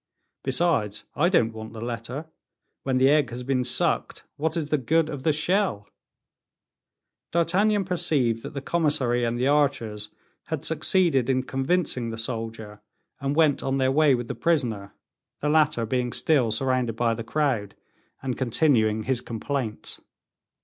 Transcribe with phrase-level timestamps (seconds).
[0.43, 2.25] Besides, I don't want the letter;
[2.81, 5.87] when the egg has been sucked, what is the good of the shell?"
[7.31, 10.09] D'Artagnan perceived that the commissary and the archers
[10.47, 12.81] had succeeded in convincing the soldier,
[13.19, 14.95] and went on their way with the prisoner,
[15.39, 17.75] the latter being still surrounded by the crowd,
[18.23, 20.01] and continuing his complaints.